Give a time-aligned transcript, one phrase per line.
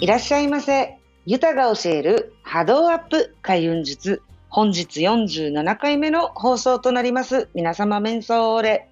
[0.00, 0.96] いらっしゃいませ。
[1.26, 4.22] ユタが教える波動アップ開運術。
[4.48, 7.48] 本日47回目の放送となります。
[7.52, 8.88] 皆様、メンソーレ。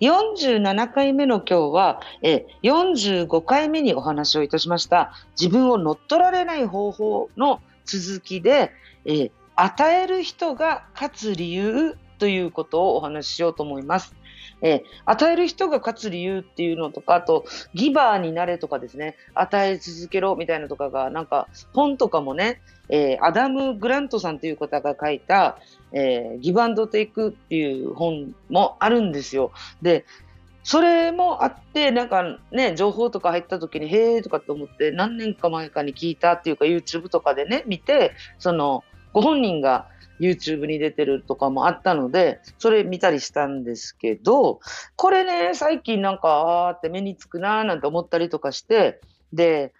[0.00, 5.12] 47回目の今日は、え45回目にお話をいたしました。
[5.38, 8.72] 自分を乗っ取られない方法の続きで、
[9.04, 14.16] え与える人が勝つ理由ということをお話ししようと思います。
[14.62, 17.44] えー、与える人が勝つ理由っていうのとか、あと、
[17.74, 25.58] ギバーになれとかですね、与え続けろみたいなとかが、なんか、本とかもね、えー、アダム・グラントさんという方が書いた、
[25.92, 29.52] えー、ギブアンドテイクっていう本もあるんですよ。
[29.82, 30.04] で、
[30.62, 38.82] それもあって、なんかね、情報とか入った時に、へーとかって思って、何年か前かに聞いたっていうか、YouTube とかでね、見て、その、
[39.12, 39.86] ご本人が
[40.20, 44.60] YouTube に出てるとかもあったので、それ見たりしたんですけど、
[44.96, 49.00] これね、最近なんか、あーって目につくなーなんて思ったりとかして、
[49.32, 49.72] で、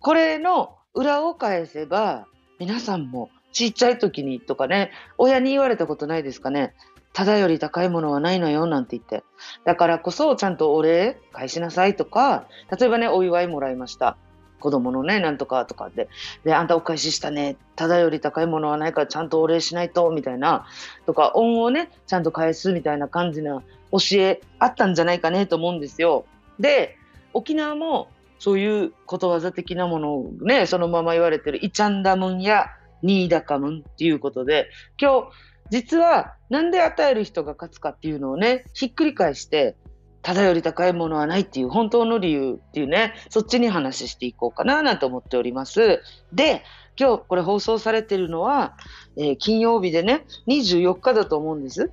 [0.00, 2.26] これの裏を返せば、
[2.58, 6.74] 皆さんもちっちゃい時にとかね、親に言われたことないですかね。
[7.12, 9.22] ただより高いものはないのよなんて言って。
[9.64, 14.16] だからこそちゃんとお礼返しなさいとか、例えばね、お祝いもらいました。
[14.62, 16.08] 子供のね、なんとかとかで、
[16.44, 20.66] で、あんたお返ししたね、ただより高いものはないからちゃんとお礼しないと、みたいな、
[21.04, 26.24] とか、恩をね、ちゃんと返すみたいな感じな教えあったんじゃないかねと思うんですよ。
[26.60, 26.96] で、
[27.32, 32.66] 沖縄もそういうことわざ的なものをね、そのまま言われてる、イチャンダムンや
[33.02, 34.68] ニーダカムンっていうことで、
[35.00, 35.28] 今日、
[35.70, 39.74] 実はなんで与える人が勝つかっていうのをね、ひっくり返して、
[40.22, 46.00] ただより高いものはないっていう本当の理由っていうね、そっちに話していこうかななんて思っております。
[46.32, 46.62] で、
[46.98, 48.76] 今日これ放送されてるのは、
[49.16, 51.90] えー、金曜日でね、24日だと思うんです。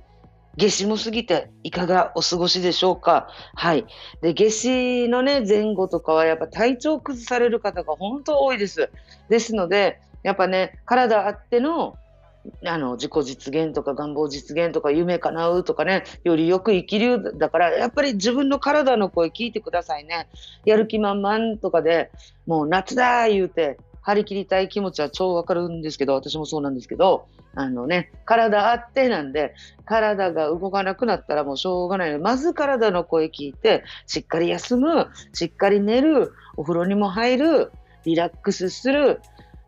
[0.56, 3.28] 夏至も過ぎていかがお過ごしでしょうか？
[3.54, 3.86] はい。
[4.20, 8.90] で、夏至のね、前後とかはやっぱ体調崩される方が本当多いです。
[9.28, 11.96] ですので、やっぱね、体あっての
[12.66, 20.28] あの自己実現とか願望実現とか夢叶うとかねよりよく生きるだからやっぱり自分の体の声聞いてくださいね。
[20.64, 22.10] やる気満々とかで
[22.46, 37.72] もう夏だ言うて張り切りたい気持ちは超わかるんですけど私もそうなんですけどあのね体あってなんで体が動かなくなったらもうしょうがないのでまず体の声聞いてしっかり休むしっかり寝るお風呂にも入る
[38.04, 39.20] リラックスする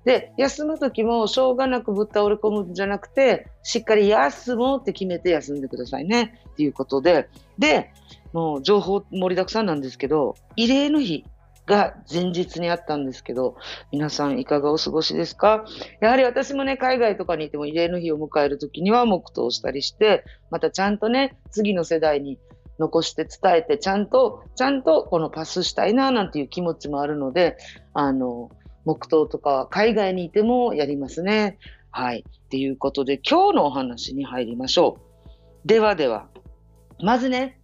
[0.05, 6.41] で、休む時もしょうがなくぶっ倒れ込むんじゃなくて、しっかり休もうって決めて休んでくださいね。
[6.51, 7.93] っていうことで、で、
[8.33, 11.25] もう情報盛りだくさんなんですけど、慰霊の日
[11.67, 13.57] が前日にあったんですけど、
[13.93, 15.65] 皆さんいかがお過ごしですか？
[16.01, 22.39] やはり私もね、海外とかにいても慰霊の日を迎える時には黙祷したりして、またちゃんとね、次の世代に
[22.79, 27.57] 残して伝えて、ちゃんと、ちゃんとこのパスしたいな、なんていう気持ちもあるので、
[27.95, 28.51] あの、
[28.85, 31.59] 黙祷とか海外にいてもやりますね。
[31.91, 32.25] はい。
[32.27, 34.99] っていうことで今日のお話に入りましょ
[35.65, 35.69] う。
[35.69, 36.29] ではでは、
[37.01, 37.61] まずね、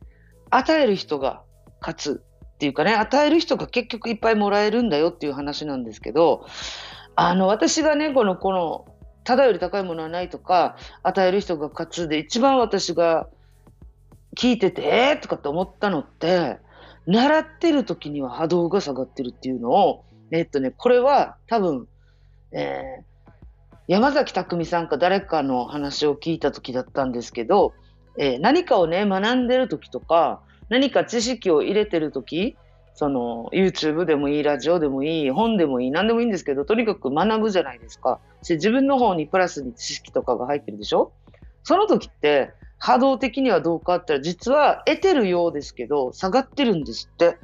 [0.50, 1.42] 与える人が
[1.80, 2.22] 勝つ
[2.54, 6.46] っていうかね、与える人が結局いっぱいもらえるんだよっていう話なんですけど、
[7.14, 8.86] あの、私がね、この、この、
[9.24, 13.28] ただより高いものはないとか、与える人が勝つで一番私が
[14.36, 16.58] 聞いてて、えーとかって思ったのって、
[17.06, 21.88] 習ってる時には波動が下がってるっていうのをえっとね、これは多分、
[22.52, 23.30] えー、
[23.86, 27.72] 山崎匠さんか誰かの話を聞いた時だったんですけど、
[28.18, 32.56] えー、何かをね、学んでる時とか、何か知識を入れてる時、
[32.94, 38.18] その YouTube でもいい、ラジオでもいい、本でもいい、何でもいいんですけど、とにかく学ぶじゃないですか。
[38.42, 41.12] 自分の方にプラスに知識とかが入ってるでしょ？
[41.62, 47.38] その時って波動的にはどうかって言ったら実は得てるようですけど下がってるんですって。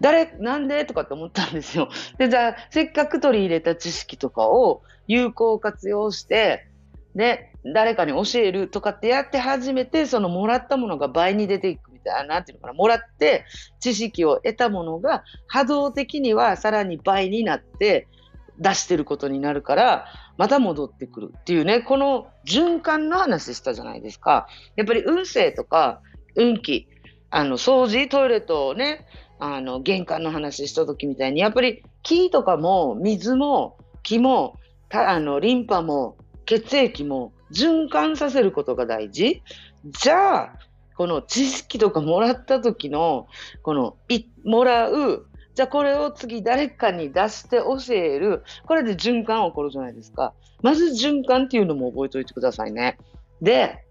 [0.00, 0.84] 誰、なんで？
[0.84, 1.90] とかって思ったんですよ。
[2.18, 6.66] で、じゃあ、せっかく取り入れた知識とかを有効活用して、
[7.14, 13.44] で、誰かに教えるとかってやって初めて、そのもらったものが倍に出ていくみたいな、なんていうのかな、もらって
[13.80, 18.08] 知識を得たものが波動的にはさらに倍になって
[18.58, 20.06] 出してることになるから、
[20.38, 24.46] また戻ってくるっていうね、この循環の話したじゃないですか。
[24.76, 26.00] やっぱり運勢とか
[26.36, 26.88] 運気、
[27.30, 29.06] あの、掃除、トイレとね、
[29.40, 34.56] あの、玄関の話した時みたいに、やっぱり木とかも水も木も、
[34.90, 36.16] あの、リンパも
[36.46, 39.42] 血液も循環させることが大事。
[39.84, 40.52] じゃあ、
[40.96, 43.26] この知識とかもらった時の、
[43.62, 48.44] この、い、もらう、じゃあこれを次誰かに出して教える。
[48.66, 50.34] これで循環起こるじゃないですか。
[50.62, 52.98] まず循環っていうのも覚えておいてくださいね。
[53.40, 53.84] で、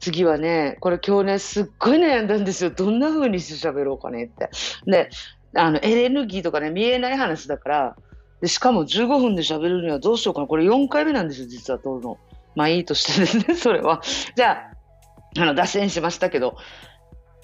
[0.00, 2.70] 次はね、これ今日ね、すっごい悩んだんですよ。
[2.70, 4.50] どんな風にして喋ろうかねって。
[4.86, 5.10] で、
[5.54, 7.96] あの、エネルギーとかね、見えない話だから、
[8.40, 10.46] で、しかも15分で喋るにはどうしようかな。
[10.46, 12.18] これ4回目なんですよ、実は撮るの。
[12.54, 14.00] まあいいとしてですね、それは。
[14.36, 14.70] じゃ
[15.36, 16.56] あ、あの、脱線しましたけど、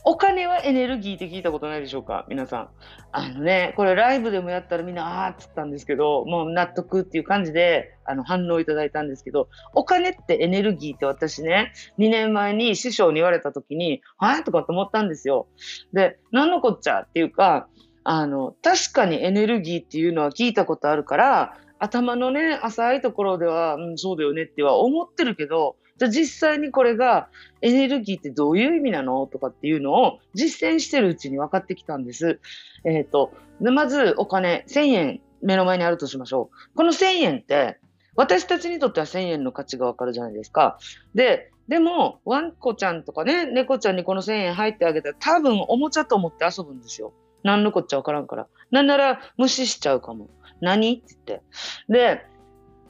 [0.06, 2.26] お金はエネルギーって聞いたことないでしょうか？
[2.28, 2.68] 皆さん。
[3.10, 15.46] あのね、これライブでもやったらみんな、あーっつったんですけど、もう納得っていう感じで、あの、反応いただいたんですけど、お金ってエネルギーって私ね、2年前に師匠に言われた時に、はいとかって思ったんですよ。
[15.94, 17.68] で、何のこっちゃっていうか、
[18.04, 27.28] あの、確かにエネルギーっていうのは聞いたことあるから、頭のね、浅いところでは、うん、そうだよねっては思ってるけど、じゃあ実際にこれが
[27.62, 29.26] エネルギーってどういう意味なの？
[29.26, 32.40] とかっていうのを実践してるうちに分かってきたんです。
[32.84, 36.76] えっ、ー、と、まずお金、1000円目の前にあるとしましょう。
[36.76, 37.78] この1000円って、
[38.16, 40.78] 私たちにとっては1000円の価値がわかるじゃないですか。
[41.14, 47.12] で、でも、ワンコちゃんとかね、猫ちゃんにこの1000円入ってあげたら多分おもちゃと思って遊ぶんですよ。
[47.42, 48.46] 何のこっちゃわからんから。
[48.70, 50.28] なんなら無視しちゃうかも。
[50.60, 50.94] 何？
[50.94, 51.44] って言って。
[51.88, 52.26] で、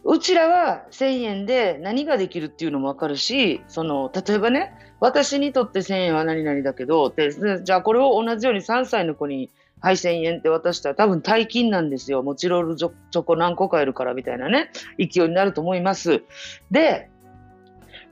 [0.05, 7.31] うちらは1000円で何ができるっていうのもわかるし、その、例えばね、私にとって1000円は何々だけど、で、
[7.63, 12.23] じゃあこれを同じように3歳の子に、はい、1000円って渡したら多分大金なんですよ。
[12.23, 16.23] もちろんチョコ何個買えるからみたいなね、勢いになると思います。
[16.71, 17.11] で、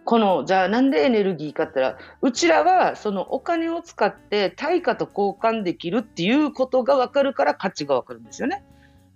[0.04, 8.64] この、じゃあなんでエネルギーかって言ったら、うちらはそのお金を使って対価と交換できるっていうことがわかるから価値がわかるんですよね。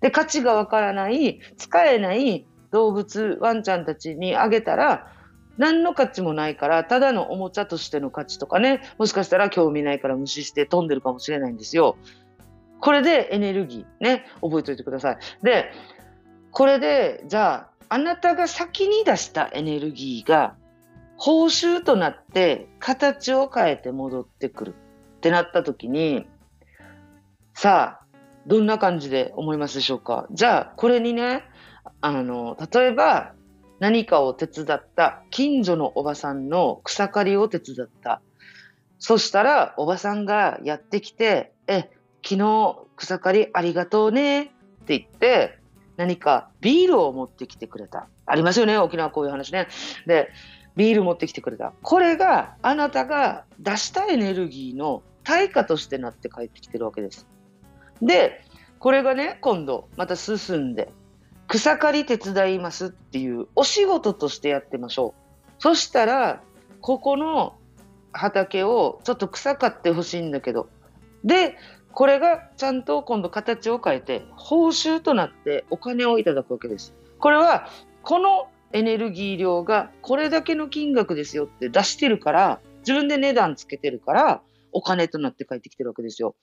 [0.01, 5.11] で、価値がわからない、使えない動物、ワンちゃんたちにあげたら、
[5.57, 11.97] 何の価値もないから、ただのおもちゃとしての価値とかね、もしかしたら興味ないから無視して飛んでるかもしれないんですよ。
[12.79, 15.17] これでエネルギーね、覚えておいてください。
[15.41, 15.71] で、
[16.51, 20.55] これで、じゃあ、あなたが先に出したエネルギーが
[21.15, 24.75] 報酬となって形を変えて戻ってくる
[25.17, 26.27] ってなった時に、
[27.55, 28.05] さあ、
[28.45, 30.27] どんな感じで思いますでしょうか？
[30.31, 31.43] じゃあ、これにね、
[32.01, 33.33] あの、例えば、
[33.79, 38.21] 何かを手伝った、近所のおばさんの草刈りを手伝った。
[38.99, 41.89] そしたら、おばさんがやってきて、え、
[42.23, 44.45] 昨日草刈りありがとうねっ
[44.85, 45.59] て言って、
[45.97, 48.07] 何かビールを持ってきてくれた。
[48.25, 49.67] ありますよね、沖縄こういう話ね。
[50.05, 50.29] で、
[50.75, 51.73] ビール持ってきてくれた。
[51.81, 57.27] これがあなたが出したエネルギーの対価としてなって帰ってきてるわけです。
[58.01, 58.43] で、
[58.79, 60.91] これがね、今度また進んで、
[61.47, 65.21] 草刈り手伝いますっていうお仕事としてやってましょう。
[65.59, 66.43] そしたら、
[66.81, 67.55] ここの
[68.11, 70.69] 畑をちょっと草刈ってほしいんだけど。
[71.23, 71.55] で、
[71.93, 76.93] これがちゃんと今度形を変えて報酬となってお金をいただくわけです。
[77.19, 77.67] これは
[78.03, 84.41] このエネルギー量がこれだけの金額ですよって出してるから、自分で値段つけてるから、
[84.73, 86.35] お金となって帰ってきてるわけですよ。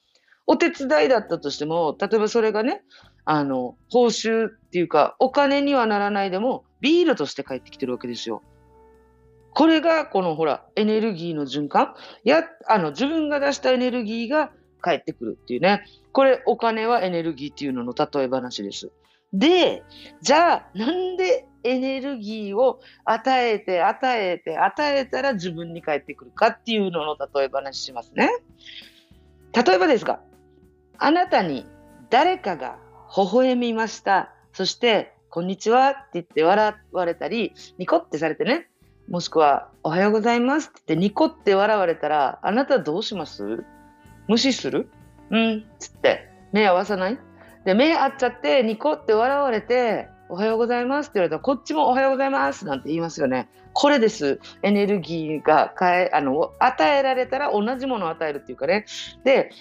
[0.46, 2.82] お手伝いだったとしても、例えばそれがね、
[3.24, 8.42] あの、報酬っていうか、お金にはならないでも、ビールとして帰ってきてるわけですよ。
[9.54, 11.94] これが、このほら、エネルギーの循環。
[12.24, 14.50] や、あの、自分が出したエネルギーが
[14.80, 15.84] 返ってくるっていうね。
[16.12, 18.90] これ、お金はエネルギーっていうのの例え話です。
[19.32, 19.82] で、
[20.20, 28.30] じゃあ、なんでエネルギーを与えて、与えて、与えたら自分に返ってくるかっていうのの例え話しますね。
[29.52, 30.20] 例えばですが、
[30.98, 31.66] あなたに
[32.10, 32.78] 誰かが
[33.16, 34.32] 微笑みました。
[34.52, 38.66] そして、こんにちはって言って笑われたり、ニコってされてね、
[39.08, 43.62] もしくは、おはようございますって言ってニコって笑われたら、あなたどうします？
[44.26, 44.88] 無視する？
[45.30, 47.18] うんつって、目合わさない？
[47.64, 53.48] で、目合っちゃって、ニコって笑われて、おはようございますって言われたら、こっちもおはようございますなんて言いますよね。
[53.74, 54.40] これです。
[54.64, 58.86] エネルギーが変え、あの、与えられたら同じものを与えるっていうかね。
[59.22, 59.52] で、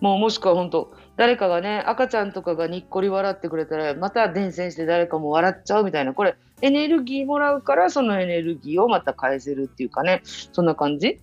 [0.00, 11.20] もうもしくは本当、誰かがね、赤ちゃんとかがにっこり笑ってくれたら、また伝染して誰かも笑っちゃうみたいな、これ、エネルギーもらうから、そのエネルギーをまた返せるっていうかね、そんな感じ。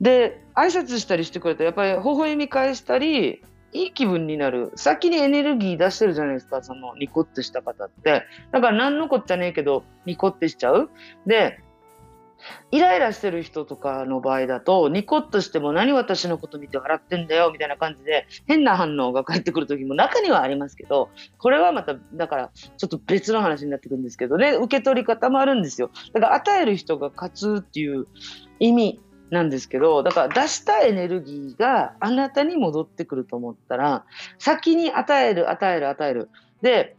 [0.00, 4.72] で、挨拶したりしてくれたら、やっぱり微笑み返したり、いい気分になる。
[4.76, 8.24] 先にエネルギー出してるじゃないですか、そのニコってした方って。
[8.52, 10.90] だから何のこっちゃねえけど、ニコってしちゃう。
[11.26, 11.60] で、
[12.70, 25.90] イライラしてる人とかの場合だと、ニコッとしても何私のこと見て笑ってんだよみたいな感じで変な反応が返ってくる時も中にはありますけど、これはまた、だからちょっと別の話になってくるんですけどね、受け取り方もあるんですよ。
[26.12, 28.06] だから与える人が勝つっていう
[28.58, 29.00] 意味
[29.30, 34.04] なんですけど、だから出したエネルギーがあなたに戻ってくると思ったら、
[34.38, 36.30] 先に与える、与える、与える。
[36.62, 36.96] で、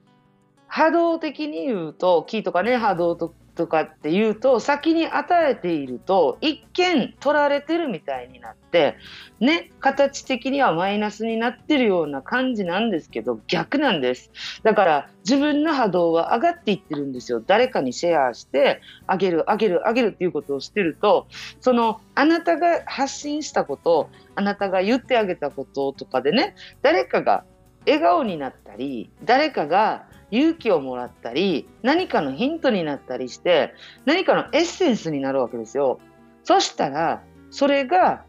[0.68, 8.96] 波動的に言うと、木とかね、波動ととかっていうと先に与えていると一見取られてるみたいになって
[9.40, 14.32] ね形的にはマイナスになってるような感じなんですけど逆なんです。
[14.64, 17.44] だから自分の波動は上がっていってるんですよ。
[17.46, 21.28] 誰かにシェアしてあげるあげるあげるっていうことをしてると
[21.60, 27.44] そのあなたが発信したことあなたが言ってあげたこととかでね誰かが
[27.88, 33.74] 笑顔になったり誰かが勇気をもらったり何かのヒントになったりして
[34.06, 36.00] 何かのエッセンスになるわけですよ。
[36.44, 38.24] そしたらそれが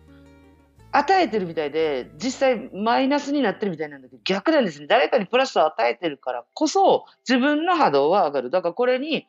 [0.90, 4.86] 与えてるみたいで実際マイナスになってるみたいなんだけど逆なんですね。
[4.86, 8.50] 誰かにプラスを与えてるからこそ自分の波動は上がる。
[8.50, 9.26] だからこれに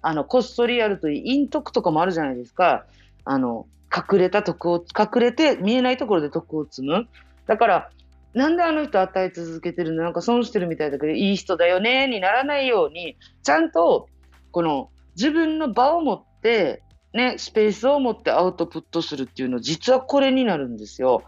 [0.00, 2.86] あのこっそりやるという陰徳とかもあるじゃないですか。
[3.24, 7.06] あの隠れた徳を隠れて見えないところで徳を積む。
[7.46, 7.90] だから
[8.34, 10.02] なんであの人与え続けてるの？
[10.02, 12.06] なんか損してるみたいだけどいい人だよね？
[12.06, 14.08] にならないようにちゃんと
[14.50, 21.22] この自分の場を持ってねスペースを持ってアウトプットするっていうの実はこれになるんですよ。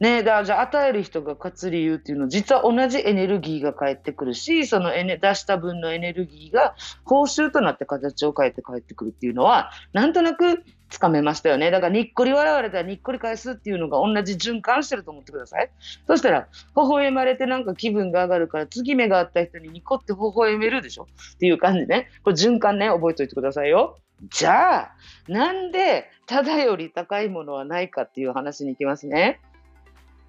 [0.00, 6.74] ね、だじゃあ与える人が勝つ理由っていうのは実は同じエネルギーが返ってくるしそのエネ出した分のエネルギーが
[7.04, 11.70] 報酬となって形を変えて返ってくるっていうのはなんとなくつかめましたよね。
[11.70, 15.70] だからにっこり笑われたらにっこり返すっていうのが同じ循環してると思ってください。
[16.06, 21.08] そしたら微笑まれてなんか気分が上がるから次目があった人にニコって微笑めるでしょ。
[21.34, 22.08] っていう感じね。
[22.22, 22.88] これ循環ね。
[22.88, 23.98] 覚えておいてくださいよ。
[24.30, 24.96] じゃあ
[25.28, 29.40] なんでただより高いものはないかっていう話に行きますね。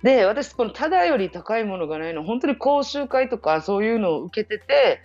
[0.06, 5.02] で私このただより高いものがないの本当に講習会とかそういうのを受けてて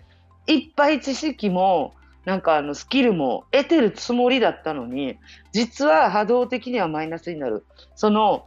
[0.46, 1.94] いっぱい知識も
[2.26, 5.16] なんかあのスキルも得てるつもりだったのに
[5.52, 7.64] 実は波動的にはマイナスになる
[7.94, 8.46] その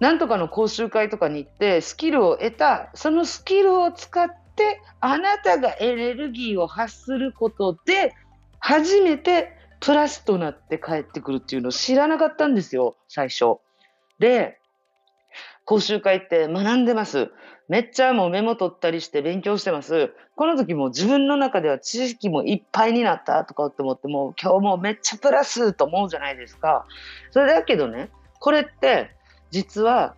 [0.00, 8.14] なんとかの講習会とかに行ってスキルを得たそのスキルを使ってあなたがエネルギーを発することで
[8.60, 13.56] 初めてプラスとなって帰ってくるっていうのを知らなかったんですよ最初。
[14.18, 14.58] で
[15.66, 17.30] 講習会って学んでます。
[17.68, 20.12] めっちゃもうメモ取ったりして勉強してます。
[20.36, 26.86] この時も自分の中では知識もいっぱいになったとかって思ってもう今日もめっちゃプラスと思うじゃないですか。
[27.32, 29.10] それだけどね、これって
[29.50, 30.14] 実は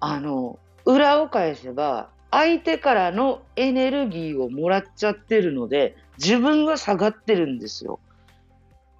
[0.00, 8.00] あの裏を返せば相手からのエネルギーをもらっちゃってるので自分が下がってるんですよ。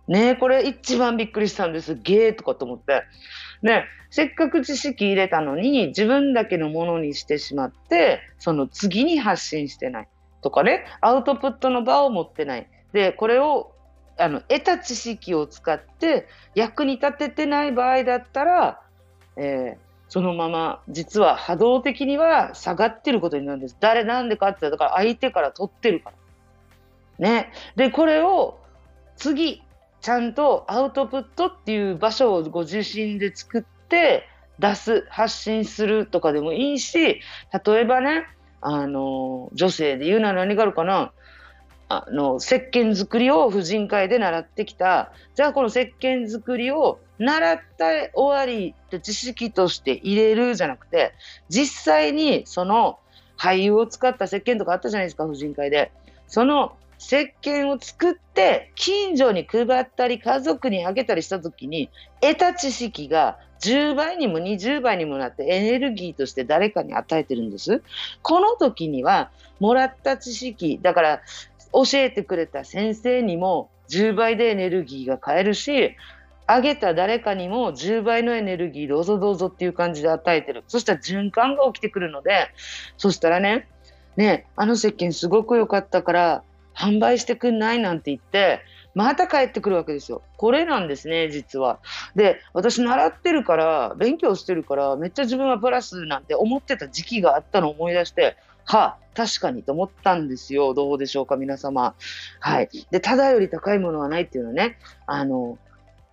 [0.09, 1.95] ねこれ一番びっくりしたんです。
[1.95, 3.05] ゲーとかと思って。
[3.63, 10.09] ね、せっかく知識入れたのに自分だけのものにしてしまってその次に発信してない
[10.43, 13.73] とかねアウトプットの場を持ってないでこれを
[14.17, 18.81] あの得た知識を使って役に立ててない場合だったら、
[19.37, 19.77] えー、
[20.09, 23.77] そのまま実は波動的には下がってることになるんです。
[23.79, 26.13] 誰なんでかってだから相手から取ってるか
[27.19, 27.31] ら。
[27.31, 27.53] ね。
[27.77, 28.59] でこれを
[29.17, 29.63] 次
[30.01, 34.25] ちゃんとアウトプットっていう場所をご自身で作って
[34.59, 37.21] 出す発信するとかでもいいし
[37.65, 38.27] 例えばね
[38.61, 41.13] あの女性で言うなら何があるかな。
[41.91, 45.13] あの石鹸作りを婦人会で習ってきた。
[45.35, 51.15] じゃあこの石鹸作りを習った終わりって知識として入れるじゃなくて
[51.49, 52.99] 実際にその
[53.39, 55.93] 俳優を使った石鹸とかあったじゃないですか婦人会で。
[56.27, 61.91] その石鹸を作って近所に配ったり家族にあげたりした時に
[62.21, 67.83] 得た知識が10倍にも20倍にもなってエネルギーとして誰かに与えてるんです。
[68.23, 71.23] この時にはもらった知識だから
[71.73, 75.97] 教えてくれた先生にも10倍でエネルギーが変えるし
[76.47, 82.49] あげた誰かにも10倍のエネルギーどうぞどうぞっていう感じで与えてるそしたら循環が起きてくるので
[82.97, 83.69] そしたらね
[84.17, 86.43] ねあの石鹸すごく良かったから
[86.79, 88.61] 販売してくんないなんて言って、
[88.95, 90.23] また帰ってくるわけですよ。
[90.37, 91.81] これなんですね、実は。
[92.15, 100.75] で、私習ってるから、勉強してるから、めっちゃ自分はプラスなんて思ってた時期があったのを思い出して、はあ、確かにと思ったんですよ。
[100.75, 101.95] どうでしょうか、皆様。
[102.41, 102.69] はい。
[102.91, 105.59] で、ただより高いものはないっていうのはね、あの、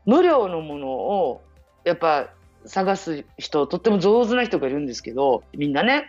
[0.05, 1.43] 無料のものを、
[1.83, 2.29] やっぱ、
[2.65, 6.05] 探す人、とっても上手な人がいるんですけど、みんなね、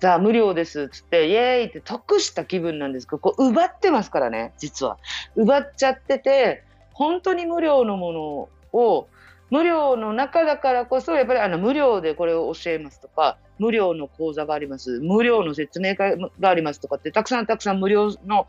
[0.00, 4.96] じゃあ無料ですっつって、イエーイって得した気分なんですけど、こう奪ってますからね、実は。
[5.36, 9.08] 奪っちゃってて、本当に無料のものを、
[9.50, 18.46] 無料の中だからこそ、やっぱりあの無料でこれを教えますとか、無料の講座があります、無料の説明会がありますとかって、たくさんたくさん無料の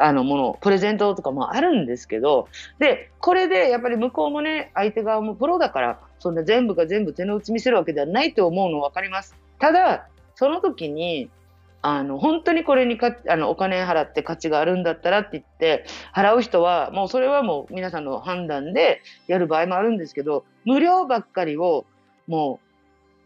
[0.00, 9.36] あのもの、プレゼントとかもあるんですけど、で、これでやっぱり向こうもね、相手側もプロだから、そんな全部が全部手の内見せるわけではないと思うの分かります。
[9.58, 11.30] ただ、その時に
[11.82, 21.86] あの、本当にこれにかあのお金払って価値があるんだったらって言って、払う人は、もうそれはもう皆さんの判断でやる場合もあるんですけど、無料ばっかりを、
[22.28, 22.60] も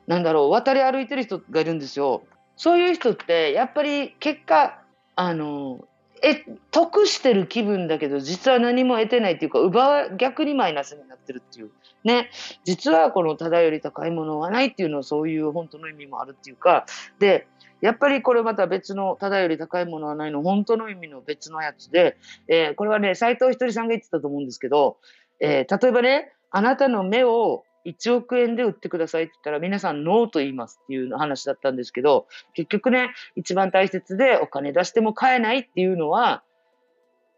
[0.07, 2.23] う、なんだろう、渡り歩いてる人がいるんですよ。
[2.57, 4.81] そういう人って、やっぱり結果、
[5.17, 5.81] あの、
[6.23, 11.71] え、得してる気分だけど、実は何も得てないっていうか、奪わ、逆にマイナスになってるっていう。
[12.05, 12.31] ね。
[12.65, 16.87] 実はこのただより高いものはないっていうのはそういう本当の意味もあるっていうか、
[17.19, 17.47] で、
[17.81, 24.99] やっぱりこれまた別の、ただより高いものはないの、本当の意味の別のやつで、えー、これはね、斎藤ひとりさんが言ってたと思うんですけど、
[25.41, 36.43] えー、例えばね、あなたの目を1億円で売ってくださいって言ったら皆さんノーと言いますっていう話だったんですけど、結局ね、一番大切でお金出しても買えないっていうのは、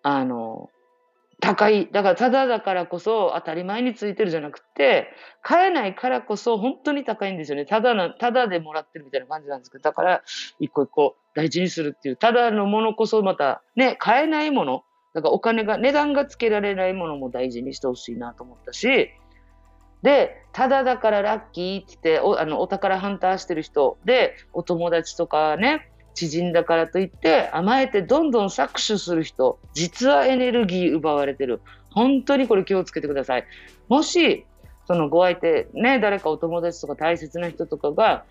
[0.02, 0.70] あの、
[1.40, 1.88] 高い。
[1.92, 5.08] だからただだからこそ当たり前についてるじゃなくて、
[5.42, 7.66] 買えないからこそ本当に高いんですよね。
[7.66, 10.22] ただな、ただでもらってるみたいな感じなんですけど、だから
[10.58, 19.10] 一個一個大事にするっていう、ただのものこそまたね、買えないもの、だからお金が、値段がつけられないものも大事にしてほしいなと思ったし、
[20.04, 31.62] で、ただだからラッキーって言って、おあのお宝ハンターしてる人で、お友達とかね、知人だからといって甘えてどんどん搾取する人、実はエネルギー奪われてる。
[31.90, 33.44] 本当にこれ気をつけてください。
[33.88, 34.44] もし、
[34.86, 38.24] そのご相手、ね、誰かお友達とか大切な人とかが、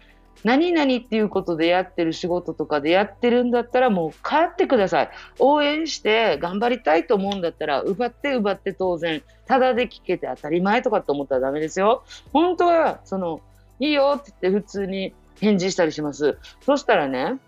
[0.44, 5.10] 何々っていうことでやってる仕事とかでやってるんだったらもう帰ってください。
[5.40, 9.22] 応援して頑張りたいと思うんだったら奪って奪って当然。
[9.46, 12.04] ただで聞けて当たり前とかって思ったらダメですよ。
[12.34, 13.42] 本当は、その、
[13.80, 16.38] いいよって言って普通に返事したりします。
[16.62, 17.40] そしたらね、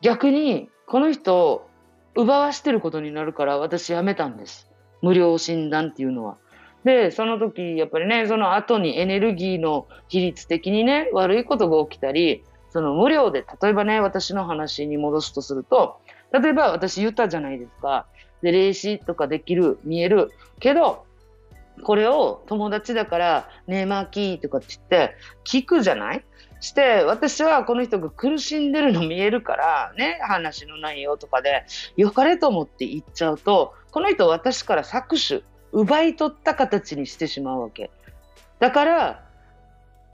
[0.00, 1.68] 逆に、この人、
[2.14, 4.70] 奪わしてることになるから私やめたんです。
[5.02, 6.36] 無料診断っていうのは。
[6.88, 16.00] で、その時、やっぱりね、その後にエネルギーの比率的にね、悪いことが起きたり、その無料で、例えばね、私の話に戻すとすると、
[16.32, 18.06] 例えば私言ったじゃないですか。
[18.40, 20.32] で、霊視とかできる、見える。
[20.60, 21.04] けど、
[21.82, 25.14] これを友達だから、ねえ、マーキーとかって言って、
[25.44, 26.24] 聞くじゃない？
[26.60, 31.64] して、私はこの人が苦しんでるの見えるから、ね、話の内容とかで、
[31.98, 37.90] 良かれと思って言っちゃうと、この人私から搾取、奪い取った形にしてしまうわけ。
[38.58, 39.24] だから、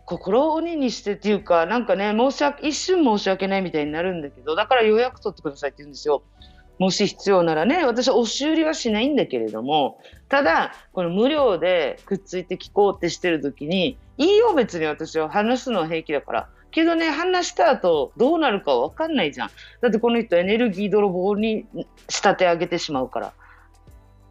[0.07, 6.23] 心を鬼にしてっていうか、なんかね、申し訳、一瞬申し訳ないみたいになるんだけど、だから予約取ってくださいって言うんですよ。
[6.79, 16.49] もし必要ならね、私は押し売りはしないんだけれども、ただ、この無料でくっついて聞こうってしてる時に、いいよ別に私は話すのは平気だから。
[16.71, 19.51] けどね、話した後どうなるかわかんないじゃん。
[19.81, 21.67] だってこの人エネルギー泥棒に
[22.09, 23.33] 仕立て上げてしまうから。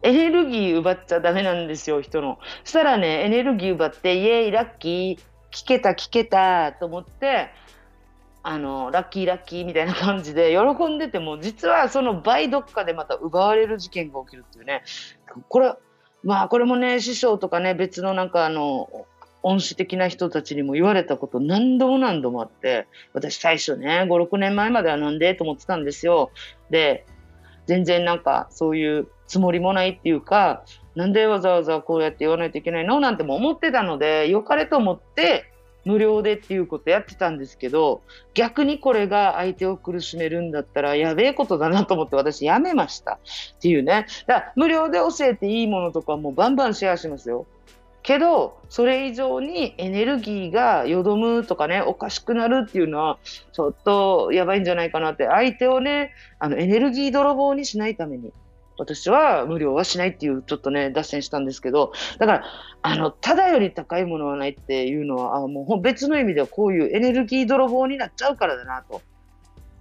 [0.04, 2.38] エネルギー奪っちゃダメなんですよ、人の。
[2.62, 5.18] そしたらね、エネルギー奪って、イエーイ、ラッキー、
[5.50, 7.48] 聞けた、聞けた、と思って、
[8.42, 14.82] あの、ラッキーラッキーみたいな感じで喜んでても、実はその倍どっかでまた奪われる事件が起きるっていうね。
[15.48, 15.72] これ、
[16.22, 19.06] まあこれもね、師匠とかね、別のなんかあの、
[19.42, 25.34] 恩師的な人たちにも言われたこと何度も何度もあって、私最初ね、5、6年前まではなんで？
[25.34, 26.30] と思ってたんですよ。
[26.68, 27.06] で、
[27.66, 33.00] 全然なんかそういうつもりもないっていうか、なんでわざわざこうやって言わないといけないの？
[33.00, 35.50] なんても思ってたので、良かれと思って
[35.84, 43.18] 無料でっていうことやってたんですけど、逆にこれが相手を苦しめるんだったらやべえことだなと思って私やめましたっ
[43.60, 44.06] ていうね。
[44.26, 47.46] だから無料で教えていいものとかもうバンバンシェアしますよ。
[48.02, 53.18] けど、それ以上にエネルギーがよどむとかね、おかしくなるっていうのは、
[53.52, 58.30] ちょっとやばいんじゃないかなって、相手をね、あの、エネルギー泥棒にしないために、
[58.78, 62.44] 私は無料はしないっていうちょっとね、脱線したんですけど、だから、
[62.82, 69.02] あの、ただより高いものはないっていうのは、あもう別の意味ではこういうエネルギー泥棒になっちゃうからだなと。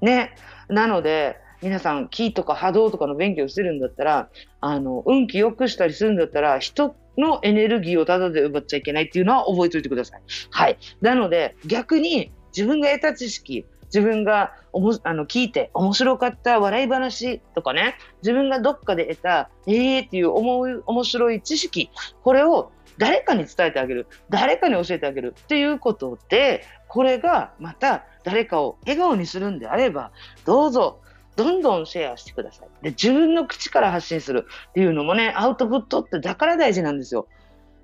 [0.01, 0.35] ね。
[0.69, 4.29] なので、皆さん、気とか波動とかの勉強してるんだったら、
[4.59, 10.21] あの、運気良くしたりするんだったら、人のエネルギーをただで奪っちゃいけないっていうのは覚えておいてください。
[10.49, 10.77] はい。
[11.01, 21.91] なので、逆に自分が得た知識、自分がおもあの聞いて面白かった笑い話とかね、自分がどっかで得た、ええー、っていう思う面白い知識、
[22.23, 30.11] これを誰かに伝えてあげる、誰かに教えてあげるっていうことで、これがまた誰かを笑顔にするんであれば、
[30.45, 30.99] どうぞ
[31.35, 32.67] どんどんシェアしてください。
[32.83, 37.27] で、自分の口から発信するっていうのもね、アウトプットってだから大事なんですよ。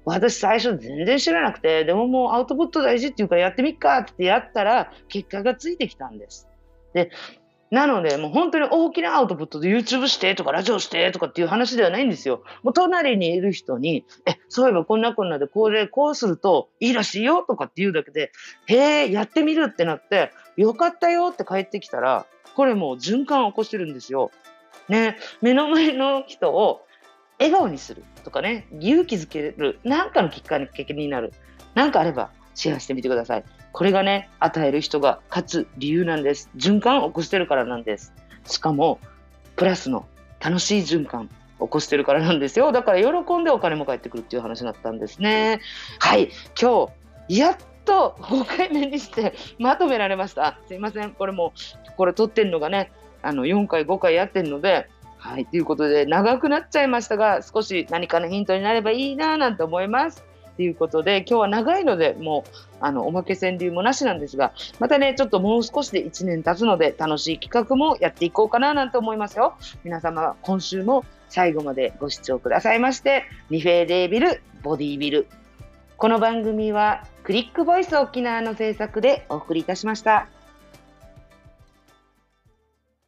[0.05, 6.47] 私最初全然知らなくて、でももうアウトプット大事っていうかやってみっかってやったら結果がついてきたんです。
[6.93, 7.11] で、
[7.71, 12.43] なのでもう本当に大きなアウトプットで YouTube してとかラジオしてとかっていう話ではないんですよ。
[12.63, 18.31] もう隣にいる人に、え、そういえばこんなこんなでこれこうするといいらしいよとかって言うだけで、
[18.65, 24.31] へえ、やってみるってなって、よかったよって帰ってきたら、これもう循環を起こしてるんですよ。
[24.87, 26.81] ね、目の前の人を
[27.39, 31.33] 笑顔にするとかね、勇気づける、なんかのきっかけになる。
[31.73, 33.43] なんかあればシェアしてみてください。
[33.71, 36.49] これがね、与える人が勝つ理由なんです。
[36.57, 38.13] 循環を起こしてるからなんです。
[38.45, 38.99] しかも、
[39.55, 40.07] プラスの
[40.39, 42.71] 楽しい循環を起こしてるからなんですよ。
[42.71, 45.61] だから喜んでお金も返ってくるっていう話になったんですね。
[45.99, 46.87] はい、今
[47.27, 50.59] 日、やっと5回目にしてまとめられました。
[50.67, 51.53] すいません、これも、
[51.95, 60.23] これ撮ってんのがね、あの4回、5回やってるので、はい、ということで長くなっちゃいましたが、少し何かのヒントになればいいななんて思います。
[60.55, 62.51] ということで、今日は長いので、もう、
[62.81, 69.55] あの、おまけ川柳もなしなんですが、またね、ちょっともう少しで1年経つので、楽しい企画もやっていこうかななんて思いますよ。
[69.83, 75.27] 皆様、今週も最後までご視聴くださいまして、リフェーデービル、ボディビル。
[75.95, 80.27] この番組は、クリックボイス沖縄の制作でお送りいたしました。